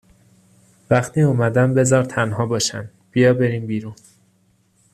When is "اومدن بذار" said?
1.21-2.03